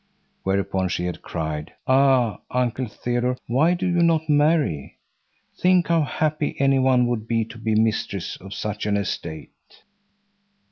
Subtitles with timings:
[0.41, 4.97] Whereupon she had cried: "Ah; Uncle Theodore, why do you not marry?
[5.55, 9.51] Think how happy any one would be to be mistress of such an estate!"